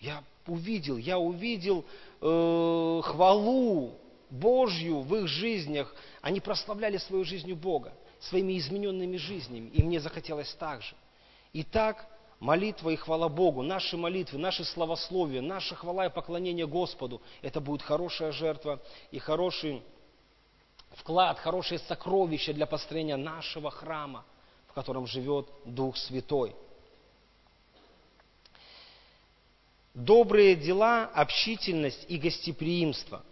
Я 0.00 0.24
увидел, 0.46 0.96
я 0.96 1.18
увидел 1.18 1.84
э, 2.20 3.00
хвалу 3.04 3.98
Божью 4.30 5.00
в 5.00 5.14
их 5.16 5.28
жизнях. 5.28 5.94
Они 6.20 6.40
прославляли 6.40 6.96
свою 6.98 7.24
жизнью 7.24 7.56
Бога 7.56 7.92
своими 8.20 8.58
измененными 8.58 9.16
жизнями, 9.16 9.68
и 9.68 9.82
мне 9.82 10.00
захотелось 10.00 10.52
так 10.54 10.82
же. 10.82 10.94
Итак, 11.52 12.06
молитва 12.40 12.90
и 12.90 12.96
хвала 12.96 13.28
Богу, 13.28 13.62
наши 13.62 13.96
молитвы, 13.96 14.38
наши 14.38 14.64
славословия, 14.64 15.42
наша 15.42 15.74
хвала 15.74 16.06
и 16.06 16.10
поклонение 16.10 16.66
Господу, 16.66 17.20
это 17.42 17.60
будет 17.60 17.82
хорошая 17.82 18.32
жертва 18.32 18.80
и 19.10 19.18
хороший 19.18 19.82
вклад, 20.90 21.38
хорошее 21.38 21.80
сокровище 21.80 22.52
для 22.52 22.66
построения 22.66 23.16
нашего 23.16 23.70
храма, 23.70 24.24
в 24.68 24.72
котором 24.72 25.06
живет 25.06 25.48
Дух 25.64 25.96
Святой. 25.96 26.54
Добрые 29.94 30.56
дела, 30.56 31.08
общительность 31.14 32.04
и 32.08 32.18
гостеприимство. 32.18 33.24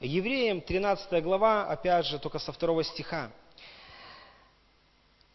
Евреям 0.00 0.62
13 0.62 1.22
глава, 1.22 1.66
опять 1.66 2.06
же, 2.06 2.18
только 2.18 2.38
со 2.38 2.50
второго 2.50 2.82
стиха 2.82 3.30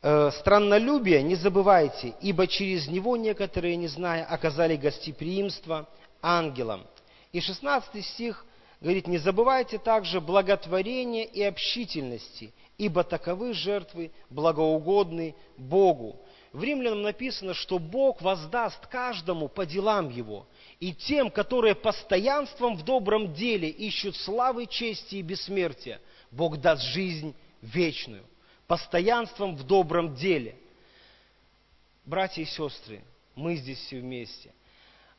э, 0.01 0.31
страннолюбие 0.39 1.21
не 1.21 1.35
забывайте, 1.35 2.15
ибо 2.21 2.47
через 2.47 2.87
него 2.87 3.17
некоторые, 3.17 3.75
не 3.75 3.87
зная, 3.87 4.25
оказали 4.25 4.77
гостеприимство 4.77 5.87
ангелам. 6.23 6.87
И 7.31 7.39
16 7.39 8.03
стих 8.03 8.43
говорит, 8.79 9.05
не 9.05 9.19
забывайте 9.19 9.77
также 9.77 10.19
благотворения 10.19 11.23
и 11.23 11.43
общительности, 11.43 12.51
ибо 12.79 13.03
таковы 13.03 13.53
жертвы 13.53 14.11
благоугодны 14.31 15.35
Богу. 15.55 16.19
В 16.53 16.63
Римлянам 16.63 17.01
написано, 17.01 17.53
что 17.53 17.79
Бог 17.79 18.21
воздаст 18.21 18.85
каждому 18.87 19.47
по 19.47 19.65
делам 19.65 20.09
его, 20.09 20.45
и 20.79 20.93
тем, 20.93 21.31
которые 21.31 21.75
постоянством 21.75 22.75
в 22.75 22.83
добром 22.83 23.33
деле 23.33 23.69
ищут 23.69 24.17
славы, 24.17 24.65
чести 24.65 25.15
и 25.15 25.21
бессмертия, 25.21 26.01
Бог 26.29 26.57
даст 26.57 26.83
жизнь 26.83 27.33
вечную 27.61 28.25
постоянством 28.71 29.57
в 29.57 29.63
добром 29.63 30.15
деле. 30.15 30.55
Братья 32.05 32.41
и 32.41 32.45
сестры, 32.45 33.01
мы 33.35 33.55
здесь 33.55 33.79
все 33.79 33.99
вместе. 33.99 34.53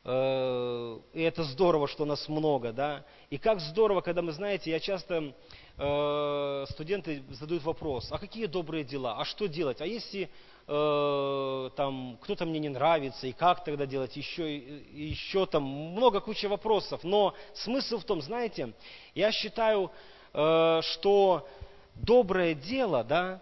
Э, 0.05 0.99
и 1.13 1.21
это 1.21 1.43
здорово, 1.43 1.87
что 1.87 2.03
нас 2.03 2.27
много, 2.27 2.73
да. 2.73 3.05
И 3.29 3.37
как 3.37 3.59
здорово, 3.61 4.01
когда 4.01 4.21
мы, 4.21 4.33
знаете, 4.33 4.69
я 4.69 4.79
часто, 4.79 5.33
э, 5.77 6.65
студенты 6.69 7.23
задают 7.29 7.63
вопрос, 7.63 8.09
а 8.11 8.17
какие 8.17 8.47
добрые 8.47 8.83
дела, 8.83 9.15
а 9.17 9.23
что 9.23 9.47
делать, 9.47 9.79
а 9.79 9.85
если 9.85 10.29
э, 10.67 11.69
там 11.77 12.17
кто-то 12.21 12.45
мне 12.45 12.59
не 12.59 12.69
нравится, 12.69 13.27
и 13.27 13.31
как 13.31 13.63
тогда 13.63 13.85
делать, 13.85 14.17
еще, 14.17 14.57
еще 14.57 15.45
там 15.45 15.63
много 15.63 16.19
куча 16.19 16.49
вопросов. 16.49 17.01
Но 17.03 17.33
смысл 17.53 17.99
в 17.99 18.03
том, 18.03 18.21
знаете, 18.21 18.73
я 19.15 19.31
считаю, 19.31 19.91
что 20.33 21.47
доброе 21.93 22.55
дело, 22.55 23.03
да, 23.03 23.39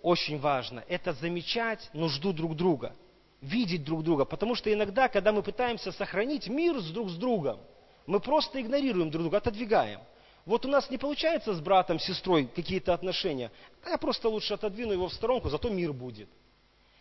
очень 0.00 0.40
важно, 0.40 0.82
это 0.88 1.12
замечать 1.12 1.90
нужду 1.92 2.32
друг 2.32 2.56
друга, 2.56 2.94
видеть 3.42 3.84
друг 3.84 4.02
друга. 4.02 4.24
Потому 4.24 4.54
что 4.54 4.72
иногда, 4.72 5.08
когда 5.08 5.32
мы 5.32 5.42
пытаемся 5.42 5.92
сохранить 5.92 6.48
мир 6.48 6.80
с 6.80 6.90
друг 6.90 7.10
с 7.10 7.16
другом, 7.16 7.60
мы 8.06 8.20
просто 8.20 8.60
игнорируем 8.60 9.10
друг 9.10 9.24
друга, 9.24 9.36
отодвигаем. 9.38 10.00
Вот 10.46 10.64
у 10.64 10.68
нас 10.68 10.88
не 10.90 10.98
получается 10.98 11.52
с 11.52 11.60
братом, 11.60 11.98
сестрой 11.98 12.46
какие-то 12.46 12.94
отношения, 12.94 13.52
а 13.84 13.90
я 13.90 13.98
просто 13.98 14.28
лучше 14.28 14.54
отодвину 14.54 14.92
его 14.92 15.08
в 15.08 15.12
сторонку, 15.12 15.48
зато 15.50 15.68
мир 15.68 15.92
будет. 15.92 16.28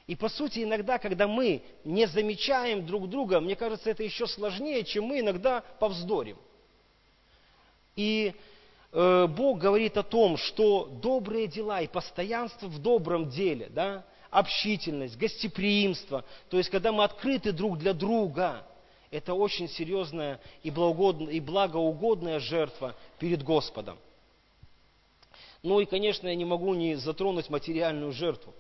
И 0.06 0.16
по 0.16 0.30
сути, 0.30 0.64
иногда, 0.64 1.00
когда 1.00 1.28
мы 1.28 1.64
не 1.84 2.06
замечаем 2.06 2.86
друг 2.86 3.10
друга, 3.10 3.40
мне 3.40 3.56
кажется, 3.56 3.90
это 3.90 4.04
еще 4.04 4.28
сложнее, 4.28 4.84
чем 4.84 5.06
мы 5.06 5.22
иногда 5.22 5.62
повздорим. 5.80 6.38
И 7.96 8.34
Э, 8.92 9.28
Бог 9.28 9.60
говорит 9.60 9.98
о 9.98 10.04
том, 10.04 10.38
что 10.38 10.86
добрые 11.02 11.48
дела 11.48 11.82
и 11.82 11.88
постоянство 11.88 12.68
в 12.68 12.80
добром 12.80 13.30
деле, 13.30 13.70
да, 13.70 14.06
общительность, 14.32 15.18
гостеприимство, 15.18 16.26
то 16.50 16.58
есть 16.58 16.70
когда 16.70 16.92
мы 16.92 17.04
открыты 17.04 17.52
друг 17.52 17.78
для 17.78 17.94
друга, 17.94 18.66
это 19.12 19.36
очень 19.36 19.70
серьезная 19.70 20.40
и, 20.64 20.72
благоугодная, 20.72 21.34
и 21.34 21.40
благоугодная 21.40 22.40
жертва 22.40 22.96
перед 23.20 23.44
Господом. 23.44 24.00
Ну 25.62 25.80
и, 25.80 25.86
конечно, 25.86 26.28
я 26.28 26.36
не 26.36 26.46
могу 26.46 26.74
не 26.74 26.96
затронуть 26.96 27.50
материальную 27.50 28.12
жертву, 28.14 28.56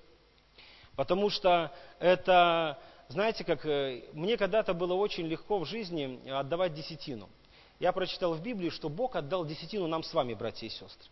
потому 0.95 1.31
что 1.31 1.73
это, 1.99 2.77
знаете, 3.09 3.43
как 3.43 3.65
э, 3.65 4.03
мне 4.13 4.37
когда-то 4.37 4.75
было 4.75 4.93
очень 4.93 5.25
легко 5.25 5.57
в 5.57 5.65
жизни 5.65 6.29
отдавать 6.29 6.75
десятину– 6.75 7.27
я 7.81 7.91
прочитал 7.93 8.35
в 8.35 8.41
Библии, 8.43 8.69
что 8.69 8.89
Бог 8.89 9.15
отдал 9.15 9.43
десятину 9.43 9.87
нам 9.87 10.03
с 10.03 10.13
вами, 10.13 10.35
братья 10.35 10.67
и 10.67 10.69
сестры. 10.69 11.09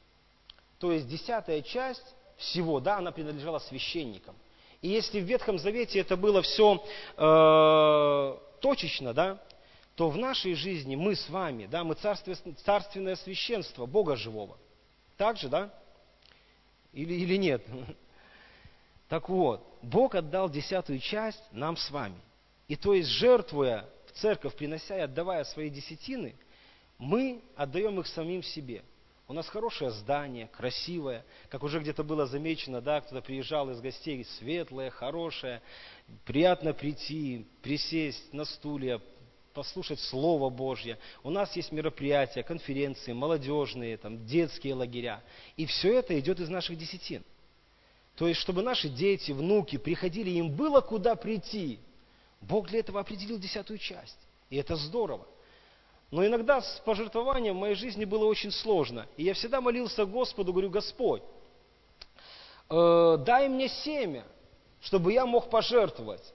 То 0.77 0.91
есть 0.91 1.07
десятая 1.07 1.63
часть 1.63 2.05
всего, 2.37 2.79
да, 2.79 2.99
она 2.99 3.11
принадлежала 3.11 3.57
священникам. 3.57 4.35
И 4.81 4.89
если 4.89 5.19
в 5.19 5.24
Ветхом 5.24 5.59
Завете 5.59 6.00
это 6.00 6.15
было 6.15 6.41
все 6.41 6.83
э, 7.17 8.38
точечно, 8.62 9.13
да, 9.13 9.41
то 9.95 10.09
в 10.09 10.17
нашей 10.17 10.53
жизни 10.53 10.95
мы 10.95 11.15
с 11.15 11.29
вами, 11.29 11.65
да, 11.65 11.83
мы 11.83 11.95
царственное, 11.95 13.15
священство 13.17 13.86
Бога 13.86 14.15
живого. 14.15 14.57
Так 15.17 15.38
же, 15.38 15.50
да? 15.50 15.74
Или, 16.93 17.13
или 17.13 17.36
нет? 17.36 17.65
Так 19.09 19.27
вот, 19.27 19.65
Бог 19.81 20.13
отдал 20.13 20.51
десятую 20.51 21.00
часть 21.00 21.41
нам 21.51 21.77
с 21.77 21.89
вами. 21.89 22.21
И 22.67 22.75
то 22.75 22.93
есть, 22.93 23.09
жертвуя 23.09 23.89
в 24.05 24.12
церковь, 24.12 24.53
принося 24.53 24.95
и 24.95 25.01
отдавая 25.01 25.43
свои 25.45 25.71
десятины– 25.71 26.36
мы 27.00 27.41
отдаем 27.55 28.00
их 28.00 28.07
самим 28.07 28.43
себе. 28.43 28.83
У 29.29 29.33
нас 29.33 29.48
хорошее 29.48 29.91
здание, 29.91 30.48
красивое, 30.48 31.24
как 31.50 31.62
уже 31.62 31.79
где-то 31.79 32.03
было 32.03 32.25
замечено, 32.25 32.81
да, 32.81 33.00
кто-то 33.00 33.21
приезжал 33.21 33.69
из 33.69 33.79
гостей, 33.79 34.25
светлое, 34.39 34.89
хорошее, 34.89 35.62
приятно 36.25 36.74
прийти, 36.74 37.45
присесть 37.62 38.33
на 38.33 38.43
стулья, 38.43 39.00
послушать 39.53 40.00
Слово 40.00 40.50
Божье. 40.50 40.98
У 41.21 41.29
нас 41.29 41.55
есть 41.55 41.71
мероприятия, 41.71 42.41
конференции, 42.41 43.13
молодежные, 43.13 43.98
там, 43.98 44.25
детские 44.25 44.74
лагеря. 44.74 45.24
И 45.57 45.67
все 45.67 46.00
это 46.00 46.19
идет 46.19 46.39
из 46.39 46.50
наших 46.50 46.79
десятин. 46.79 47.24
То 48.15 48.27
есть, 48.27 48.39
чтобы 48.39 48.63
наши 48.63 48.89
дети, 48.89 49.31
внуки 49.31 49.77
приходили, 49.77 50.31
им 50.31 50.55
было 50.55 50.81
куда 50.81 51.15
прийти. 51.15 51.79
Бог 52.41 52.69
для 52.69 52.79
этого 52.79 53.00
определил 53.00 53.38
десятую 53.38 53.77
часть. 53.77 54.17
И 54.50 54.57
это 54.57 54.75
здорово. 54.75 55.27
Но 56.11 56.25
иногда 56.25 56.61
с 56.61 56.81
пожертвованием 56.85 57.55
в 57.55 57.59
моей 57.59 57.75
жизни 57.75 58.03
было 58.03 58.25
очень 58.25 58.51
сложно. 58.51 59.05
И 59.15 59.23
я 59.23 59.33
всегда 59.33 59.61
молился 59.61 60.05
Господу, 60.05 60.51
говорю, 60.51 60.69
Господь, 60.69 61.21
э, 62.69 63.17
дай 63.19 63.47
мне 63.47 63.69
семя, 63.69 64.25
чтобы 64.81 65.13
я 65.13 65.25
мог 65.25 65.49
пожертвовать. 65.49 66.33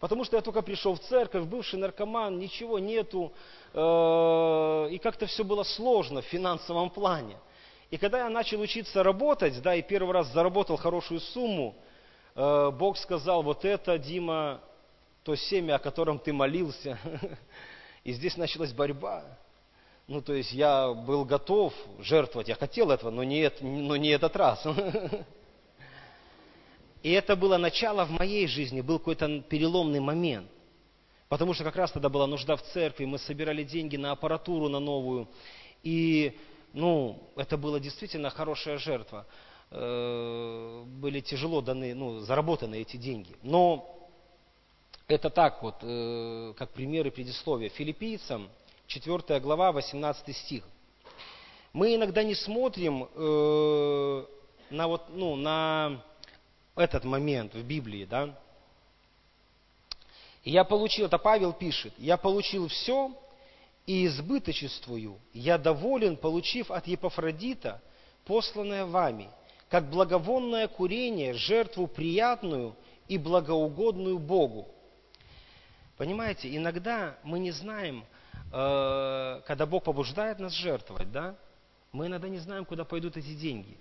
Потому 0.00 0.24
что 0.24 0.34
я 0.34 0.42
только 0.42 0.62
пришел 0.62 0.96
в 0.96 1.00
церковь, 1.00 1.44
бывший 1.44 1.78
наркоман, 1.78 2.36
ничего 2.36 2.80
нету, 2.80 3.32
э, 3.72 4.88
и 4.90 4.98
как-то 4.98 5.26
все 5.26 5.44
было 5.44 5.62
сложно 5.62 6.22
в 6.22 6.24
финансовом 6.24 6.90
плане. 6.90 7.36
И 7.92 7.98
когда 7.98 8.24
я 8.24 8.28
начал 8.28 8.60
учиться 8.60 9.04
работать, 9.04 9.62
да, 9.62 9.76
и 9.76 9.82
первый 9.82 10.12
раз 10.12 10.26
заработал 10.32 10.76
хорошую 10.76 11.20
сумму, 11.20 11.76
э, 12.34 12.70
Бог 12.70 12.96
сказал, 12.96 13.44
вот 13.44 13.64
это, 13.64 13.96
Дима, 13.98 14.60
то 15.22 15.36
семя, 15.36 15.76
о 15.76 15.78
котором 15.78 16.18
ты 16.18 16.32
молился. 16.32 16.98
И 18.04 18.12
здесь 18.12 18.36
началась 18.36 18.72
борьба. 18.72 19.24
Ну, 20.08 20.20
то 20.20 20.34
есть 20.34 20.52
я 20.52 20.92
был 20.92 21.24
готов 21.24 21.72
жертвовать, 22.00 22.48
я 22.48 22.56
хотел 22.56 22.90
этого, 22.90 23.10
но 23.10 23.22
не, 23.22 23.50
но 23.60 23.96
не 23.96 24.08
этот 24.08 24.34
раз. 24.36 24.64
И 27.02 27.10
это 27.10 27.34
было 27.34 27.56
начало 27.56 28.04
в 28.04 28.10
моей 28.10 28.46
жизни, 28.46 28.80
был 28.80 28.98
какой-то 28.98 29.40
переломный 29.42 30.00
момент. 30.00 30.48
Потому 31.28 31.54
что 31.54 31.64
как 31.64 31.76
раз 31.76 31.90
тогда 31.90 32.08
была 32.08 32.26
нужда 32.26 32.56
в 32.56 32.62
церкви, 32.62 33.06
мы 33.06 33.18
собирали 33.18 33.64
деньги 33.64 33.96
на 33.96 34.12
аппаратуру, 34.12 34.68
на 34.68 34.78
новую. 34.78 35.28
И, 35.82 36.38
ну, 36.72 37.30
это 37.36 37.56
была 37.56 37.80
действительно 37.80 38.30
хорошая 38.30 38.78
жертва. 38.78 39.26
Э, 39.70 40.84
были 40.84 41.20
тяжело 41.20 41.62
даны, 41.62 41.94
ну, 41.94 42.20
заработаны 42.20 42.82
эти 42.82 42.98
деньги. 42.98 43.34
Но 43.42 44.01
это 45.12 45.30
так 45.30 45.62
вот, 45.62 45.76
э, 45.82 46.54
как 46.56 46.70
примеры 46.70 47.10
предисловия. 47.10 47.68
Филиппийцам, 47.68 48.48
4 48.86 49.40
глава, 49.40 49.72
18 49.72 50.36
стих. 50.36 50.64
Мы 51.72 51.94
иногда 51.94 52.22
не 52.22 52.34
смотрим 52.34 53.08
э, 53.14 54.24
на, 54.70 54.88
вот, 54.88 55.04
ну, 55.10 55.36
на 55.36 56.02
этот 56.76 57.04
момент 57.04 57.54
в 57.54 57.62
Библии, 57.62 58.04
да. 58.04 58.38
И 60.44 60.50
я 60.50 60.64
получил, 60.64 61.06
это 61.06 61.18
Павел 61.18 61.52
пишет, 61.52 61.94
я 61.98 62.16
получил 62.16 62.68
все 62.68 63.12
и 63.86 64.06
избыточествую, 64.06 65.18
я 65.32 65.58
доволен, 65.58 66.16
получив 66.16 66.70
от 66.70 66.86
Епафродита, 66.86 67.80
посланное 68.24 68.84
вами, 68.84 69.30
как 69.68 69.88
благовонное 69.88 70.68
курение, 70.68 71.34
жертву 71.34 71.86
приятную 71.86 72.74
и 73.08 73.18
благоугодную 73.18 74.18
Богу. 74.18 74.68
Понимаете, 75.96 76.54
иногда 76.56 77.16
мы 77.22 77.38
не 77.38 77.50
знаем, 77.50 78.04
э, 78.52 79.40
когда 79.46 79.66
Бог 79.66 79.84
побуждает 79.84 80.38
нас 80.38 80.52
жертвовать, 80.52 81.12
да, 81.12 81.36
мы 81.92 82.06
иногда 82.06 82.28
не 82.28 82.38
знаем, 82.38 82.64
куда 82.64 82.84
пойдут 82.84 83.16
эти 83.16 83.34
деньги. 83.34 83.76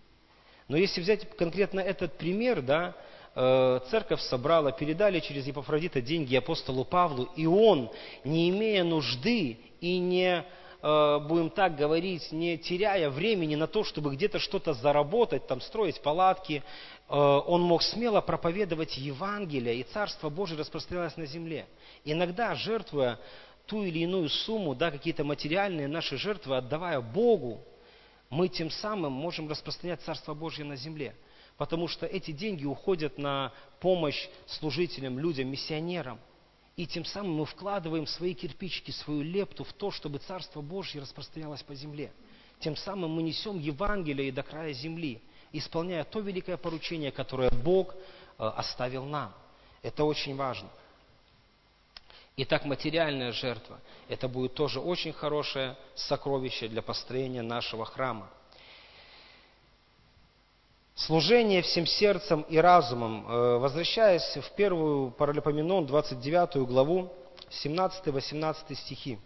Но 0.68 0.78
если 0.78 1.02
взять 1.02 1.30
конкретно 1.38 1.80
этот 1.80 2.18
пример, 2.18 2.62
да, 2.62 2.96
э, 3.36 3.80
церковь 3.90 4.22
собрала, 4.22 4.72
передали 4.72 5.20
через 5.20 5.48
Епафродита 5.48 6.02
деньги 6.02 6.36
апостолу 6.36 6.86
Павлу, 6.86 7.30
и 7.36 7.46
он, 7.46 7.92
не 8.24 8.50
имея 8.50 8.84
нужды 8.84 9.58
и 9.80 9.98
не 9.98 10.46
э, 10.82 11.20
будем 11.20 11.50
так 11.50 11.76
говорить, 11.76 12.32
не 12.32 12.58
теряя 12.58 13.10
времени 13.10 13.56
на 13.56 13.68
то, 13.68 13.84
чтобы 13.84 14.16
где-то 14.16 14.40
что-то 14.40 14.74
заработать, 14.74 15.48
там, 15.48 15.62
строить 15.62 16.02
палатки, 16.02 16.64
Э, 17.12 17.42
он 17.46 17.62
мог 17.62 17.84
смело 17.84 18.22
проповедовать 18.22 18.98
Евангелие, 18.98 19.76
и 19.76 19.84
Царство 19.84 20.30
Божие 20.30 20.58
распространялось 20.58 21.18
на 21.18 21.26
земле. 21.26 21.68
Иногда, 22.06 22.56
жертвуя 22.56 23.20
ту 23.66 23.84
или 23.84 24.00
иную 24.00 24.30
сумму, 24.30 24.76
да, 24.76 24.92
какие-то 24.92 25.26
материальные 25.26 25.90
наши 25.90 26.18
жертвы, 26.18 26.56
отдавая 26.56 27.02
Богу, 27.02 27.60
мы 28.30 28.48
тем 28.48 28.72
самым 28.72 29.12
можем 29.12 29.50
распространять 29.50 30.02
Царство 30.02 30.34
Божье 30.34 30.64
на 30.64 30.78
земле. 30.78 31.14
Потому 31.58 31.90
что 31.90 32.06
эти 32.06 32.32
деньги 32.32 32.64
уходят 32.64 33.18
на 33.18 33.52
помощь 33.82 34.30
служителям, 34.48 35.20
людям, 35.20 35.50
миссионерам. 35.50 36.18
И 36.76 36.88
тем 36.88 37.06
самым 37.06 37.34
мы 37.34 37.46
вкладываем 37.46 38.08
свои 38.08 38.34
кирпичики, 38.34 38.92
свою 38.92 39.22
лепту 39.22 39.64
в 39.64 39.74
то, 39.74 39.92
чтобы 39.92 40.20
Царство 40.20 40.62
Божье 40.62 41.02
распространялось 41.02 41.64
по 41.64 41.76
земле. 41.76 42.12
Тем 42.60 42.76
самым 42.76 43.12
мы 43.12 43.24
несем 43.24 43.60
Евангелие 43.60 44.30
и 44.30 44.32
до 44.32 44.44
края 44.44 44.74
земли 44.74 45.22
исполняя 45.52 46.04
то 46.04 46.20
великое 46.20 46.58
поручение, 46.58 47.12
которое 47.12 47.52
Бог 47.52 47.94
э, 47.94 47.98
оставил 48.44 49.06
нам. 49.06 49.34
Это 49.82 50.04
очень 50.04 50.36
важно. 50.36 50.70
Итак, 52.38 52.66
материальная 52.66 53.32
жертва– 53.34 53.80
это 54.08 54.28
будет 54.28 54.54
тоже 54.54 54.80
очень 54.80 55.12
хорошее 55.12 55.76
сокровище 55.96 56.68
для 56.68 56.82
построения 56.82 57.42
нашего 57.42 57.86
храма. 57.86 58.30
Служение 60.96 61.62
всем 61.62 61.86
сердцем 61.86 62.42
и 62.44 62.58
разумом. 62.58 63.26
Э, 63.28 63.58
возвращаясь 63.58 64.38
в 64.38 64.52
первую 64.56 65.12
Паралипоменон, 65.12 65.86
29 65.86 66.68
главу, 66.68 67.12
17-18 67.50 68.76
стихи. 68.76 69.18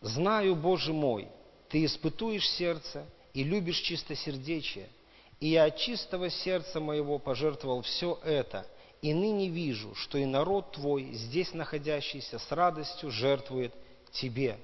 «Знаю, 0.00 0.54
Боже 0.54 0.92
мой, 0.92 1.28
ты 1.68 1.84
испытуешь 1.84 2.48
сердце 2.48 3.04
и 3.34 3.42
любишь 3.42 3.78
чистосердечие. 3.78 4.88
И 5.40 5.48
я 5.48 5.64
от 5.64 5.76
чистого 5.76 6.30
сердца 6.30 6.80
моего 6.80 7.18
пожертвовал 7.18 7.82
все 7.82 8.18
это, 8.24 8.66
и 9.02 9.14
ныне 9.14 9.48
вижу, 9.48 9.94
что 9.94 10.18
и 10.18 10.24
народ 10.24 10.72
твой, 10.72 11.12
здесь 11.12 11.54
находящийся, 11.54 12.38
с 12.38 12.50
радостью 12.50 13.10
жертвует 13.10 13.72
тебе. 14.10 14.58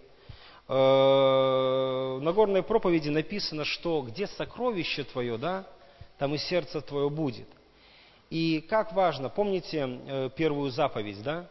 Э, 0.69 2.19
Нагорной 2.21 2.63
проповеди 2.63 3.11
написано, 3.11 3.65
что 3.65 4.03
где 4.03 4.27
сокровище 4.27 5.05
твое, 5.05 5.37
да, 5.37 5.67
там 6.19 6.35
и 6.35 6.39
сердце 6.39 6.81
твое 6.81 7.11
будет. 7.11 7.49
И 8.31 8.61
как 8.69 8.93
важно, 8.93 9.29
помните 9.29 9.87
э, 9.87 10.31
первую 10.35 10.71
заповедь, 10.71 11.23
да? 11.23 11.49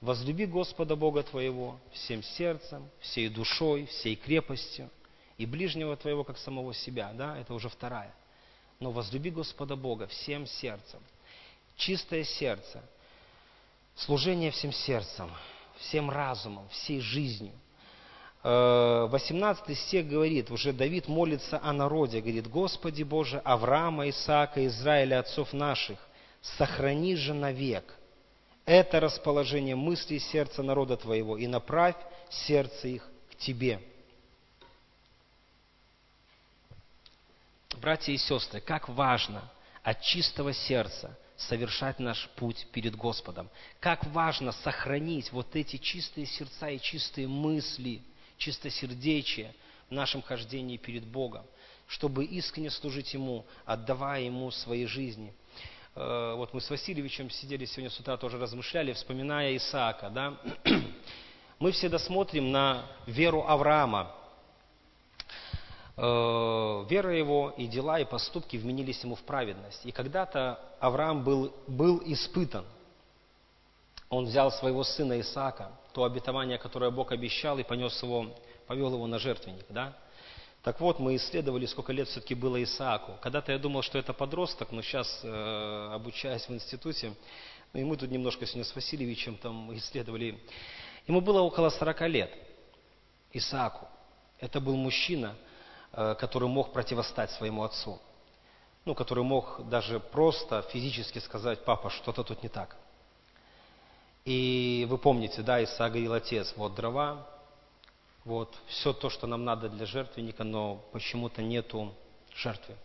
Возлюби 0.00 0.46
Господа 0.46 0.96
Бога 0.96 1.22
твоего 1.22 1.78
всем 1.92 2.22
сердцем, 2.22 2.88
всей 3.00 3.28
душой, 3.28 3.86
всей 3.86 4.16
крепостью, 4.16 4.88
и 5.40 5.46
ближнего 5.46 5.96
твоего, 5.96 6.22
как 6.22 6.36
самого 6.36 6.74
себя. 6.74 7.12
Да? 7.14 7.38
Это 7.38 7.54
уже 7.54 7.70
вторая. 7.70 8.14
Но 8.78 8.90
возлюби 8.90 9.30
Господа 9.30 9.74
Бога 9.74 10.06
всем 10.06 10.46
сердцем. 10.46 11.00
Чистое 11.76 12.24
сердце. 12.24 12.82
Служение 13.94 14.50
всем 14.50 14.70
сердцем, 14.70 15.30
всем 15.78 16.10
разумом, 16.10 16.68
всей 16.68 17.00
жизнью. 17.00 17.52
18 18.42 19.68
э, 19.68 19.74
стих 19.74 20.08
говорит, 20.08 20.50
уже 20.50 20.72
Давид 20.72 21.08
молится 21.08 21.60
о 21.62 21.72
народе, 21.72 22.20
говорит, 22.20 22.48
Господи 22.48 23.02
Боже, 23.02 23.38
Авраама, 23.44 24.08
Исаака, 24.08 24.66
Израиля, 24.66 25.20
отцов 25.20 25.52
наших, 25.52 25.98
сохрани 26.40 27.16
же 27.16 27.34
навек– 27.34 27.96
это 28.70 29.00
расположение 29.00 29.74
мыслей 29.74 30.20
сердца 30.20 30.62
народа 30.62 30.96
твоего, 30.96 31.36
и 31.36 31.48
направь 31.48 31.96
сердце 32.28 32.86
их 32.86 33.10
к 33.32 33.34
тебе. 33.34 33.80
Братья 37.78 38.12
и 38.12 38.16
сестры, 38.16 38.60
как 38.60 38.88
важно 38.88 39.50
от 39.82 40.00
чистого 40.02 40.52
сердца 40.52 41.18
совершать 41.36 41.98
наш 41.98 42.28
путь 42.36 42.68
перед 42.70 42.94
Господом. 42.94 43.50
Как 43.80 44.06
важно 44.06 44.52
сохранить 44.52 45.32
вот 45.32 45.56
эти 45.56 45.76
чистые 45.76 46.26
сердца 46.26 46.68
и 46.68 46.78
чистые 46.78 47.26
мысли, 47.26 48.02
чистосердечие 48.40 49.54
в 49.88 49.92
нашем 49.92 50.22
хождении 50.22 50.76
перед 50.76 51.06
Богом, 51.06 51.46
чтобы 51.86 52.24
искренне 52.24 52.70
служить 52.70 53.14
Ему, 53.14 53.46
отдавая 53.64 54.22
Ему 54.22 54.50
свои 54.50 54.86
жизни– 54.86 55.32
Э, 55.94 56.34
вот 56.36 56.54
мы 56.54 56.60
с 56.60 56.70
Васильевичем 56.70 57.30
сидели 57.30 57.64
сегодня 57.64 57.90
с 57.90 57.98
утра, 57.98 58.16
тоже 58.16 58.38
размышляли, 58.38 58.92
вспоминая 58.92 59.56
Исаака, 59.56 60.08
да, 60.10 60.36
мы 61.58 61.72
всегда 61.72 61.98
смотрим 61.98 62.52
на 62.52 62.86
веру 63.06 63.44
Авраама. 63.46 64.14
Э, 65.96 66.86
вера 66.88 67.16
его 67.16 67.52
и 67.56 67.66
дела, 67.66 67.98
и 67.98 68.04
поступки 68.04 68.56
вменились 68.56 69.02
ему 69.02 69.16
в 69.16 69.22
праведность. 69.22 69.84
И 69.84 69.90
когда-то 69.90 70.60
Авраам 70.78 71.24
был, 71.24 71.52
был 71.66 72.00
испытан. 72.06 72.64
Он 74.08 74.24
взял 74.24 74.50
своего 74.52 74.84
сына 74.84 75.20
Исаака, 75.20 75.72
то 75.92 76.04
обетование, 76.04 76.58
которое 76.58 76.90
Бог 76.90 77.12
обещал, 77.12 77.58
и 77.58 77.62
понес 77.62 78.02
его, 78.02 78.34
повел 78.66 78.94
его 78.94 79.06
на 79.06 79.18
жертвенник, 79.18 79.66
да, 79.68 79.96
так 80.62 80.78
вот, 80.78 80.98
мы 80.98 81.16
исследовали, 81.16 81.64
сколько 81.64 81.92
лет 81.92 82.06
все-таки 82.08 82.34
было 82.34 82.62
Исааку. 82.62 83.14
Когда-то 83.22 83.52
я 83.52 83.58
думал, 83.58 83.80
что 83.80 83.98
это 83.98 84.12
подросток, 84.12 84.72
но 84.72 84.82
сейчас, 84.82 85.20
э, 85.22 85.90
обучаясь 85.94 86.46
в 86.46 86.52
институте, 86.52 87.14
ну 87.72 87.80
и 87.80 87.84
мы 87.84 87.96
тут 87.96 88.10
немножко 88.10 88.44
сегодня 88.44 88.64
с 88.64 88.74
Васильевичем 88.74 89.36
там 89.38 89.74
исследовали, 89.76 90.38
ему 91.06 91.22
было 91.22 91.40
около 91.40 91.70
40 91.70 92.08
лет, 92.08 92.30
Исааку. 93.32 93.88
Это 94.38 94.60
был 94.60 94.76
мужчина, 94.76 95.34
э, 95.92 96.14
который 96.16 96.48
мог 96.48 96.74
противостать 96.74 97.30
своему 97.30 97.62
отцу. 97.62 97.98
Ну, 98.84 98.94
который 98.94 99.24
мог 99.24 99.66
даже 99.68 99.98
просто 99.98 100.62
физически 100.62 101.20
сказать, 101.20 101.64
папа, 101.64 101.88
что-то 101.88 102.22
тут 102.22 102.42
не 102.42 102.48
так. 102.50 102.76
И 104.24 104.86
вы 104.88 104.98
помните, 104.98 105.42
да, 105.42 105.62
Исаак 105.64 105.92
говорил, 105.92 106.12
отец, 106.12 106.52
вот 106.56 106.74
дрова, 106.74 107.26
вот, 108.24 108.54
все 108.66 108.92
то, 108.92 109.08
что 109.08 109.26
нам 109.26 109.44
надо 109.44 109.68
для 109.68 109.86
жертвенника, 109.86 110.44
но 110.44 110.84
почему-то 110.92 111.42
нету 111.42 111.94
жертвы. 112.34 112.76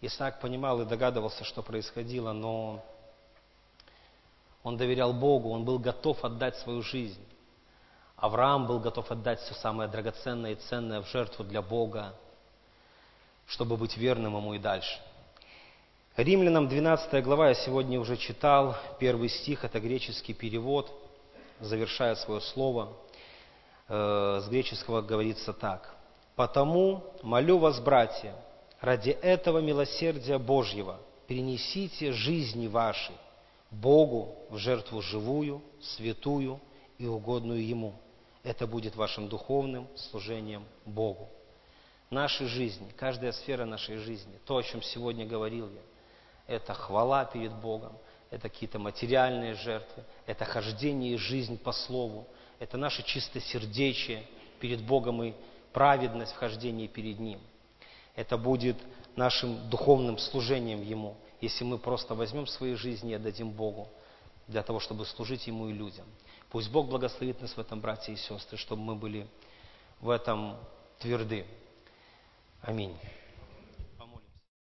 Исаак 0.00 0.40
понимал 0.40 0.82
и 0.82 0.84
догадывался, 0.84 1.44
что 1.44 1.62
происходило, 1.62 2.32
но 2.32 2.84
он 4.62 4.76
доверял 4.76 5.12
Богу, 5.12 5.50
он 5.50 5.64
был 5.64 5.78
готов 5.78 6.22
отдать 6.24 6.56
свою 6.58 6.82
жизнь. 6.82 7.24
Авраам 8.16 8.66
был 8.66 8.80
готов 8.80 9.10
отдать 9.10 9.40
все 9.40 9.54
самое 9.54 9.88
драгоценное 9.88 10.52
и 10.52 10.56
ценное 10.56 11.00
в 11.00 11.08
жертву 11.08 11.44
для 11.44 11.62
Бога, 11.62 12.14
чтобы 13.46 13.76
быть 13.76 13.96
верным 13.96 14.36
Ему 14.36 14.54
и 14.54 14.58
дальше. 14.58 15.00
Римлянам 16.16 16.68
12 16.68 17.24
глава 17.24 17.48
я 17.48 17.54
сегодня 17.54 17.98
уже 17.98 18.16
читал, 18.16 18.76
первый 19.00 19.28
стих, 19.28 19.64
это 19.64 19.80
греческий 19.80 20.32
перевод, 20.32 20.88
завершая 21.58 22.14
свое 22.14 22.40
слово. 22.40 22.92
Э, 23.88 24.40
с 24.40 24.48
греческого 24.48 25.02
говорится 25.02 25.52
так. 25.52 25.92
«Потому 26.36 27.02
молю 27.22 27.58
вас, 27.58 27.80
братья, 27.80 28.36
ради 28.80 29.10
этого 29.10 29.58
милосердия 29.58 30.38
Божьего, 30.38 31.00
принесите 31.26 32.12
жизни 32.12 32.68
ваши 32.68 33.10
Богу 33.72 34.36
в 34.50 34.56
жертву 34.56 35.02
живую, 35.02 35.62
святую 35.80 36.60
и 36.96 37.06
угодную 37.06 37.66
Ему. 37.66 37.92
Это 38.44 38.68
будет 38.68 38.94
вашим 38.94 39.26
духовным 39.26 39.88
служением 39.96 40.64
Богу. 40.84 41.28
Нашей 42.08 42.46
жизни, 42.46 42.92
каждая 42.96 43.32
сфера 43.32 43.64
нашей 43.64 43.96
жизни, 43.96 44.38
то, 44.46 44.58
о 44.58 44.62
чем 44.62 44.80
сегодня 44.80 45.26
говорил 45.26 45.68
я, 45.68 45.80
это 46.46 46.74
хвала 46.74 47.24
перед 47.24 47.52
Богом, 47.52 47.92
это 48.30 48.48
какие-то 48.48 48.78
материальные 48.78 49.54
жертвы, 49.54 50.04
это 50.26 50.44
хождение 50.44 51.14
и 51.14 51.16
жизнь 51.16 51.58
по 51.58 51.72
Слову, 51.72 52.26
это 52.58 52.76
наше 52.76 53.02
чистосердечие 53.02 54.26
перед 54.60 54.82
Богом 54.82 55.22
и 55.22 55.34
праведность 55.72 56.32
в 56.32 56.36
хождении 56.36 56.86
перед 56.86 57.18
Ним. 57.18 57.40
Это 58.14 58.36
будет 58.36 58.76
нашим 59.16 59.68
духовным 59.68 60.18
служением 60.18 60.82
Ему, 60.82 61.16
если 61.40 61.64
мы 61.64 61.78
просто 61.78 62.14
возьмем 62.14 62.46
свои 62.46 62.74
жизни 62.74 63.12
и 63.12 63.14
отдадим 63.14 63.50
Богу 63.50 63.88
для 64.46 64.62
того, 64.62 64.80
чтобы 64.80 65.04
служить 65.06 65.46
Ему 65.46 65.68
и 65.68 65.72
людям. 65.72 66.06
Пусть 66.50 66.70
Бог 66.70 66.88
благословит 66.88 67.40
нас 67.40 67.52
в 67.52 67.58
этом, 67.58 67.80
братья 67.80 68.12
и 68.12 68.16
сестры, 68.16 68.56
чтобы 68.56 68.82
мы 68.82 68.94
были 68.94 69.26
в 70.00 70.10
этом 70.10 70.56
тверды. 70.98 71.44
Аминь. 72.62 72.96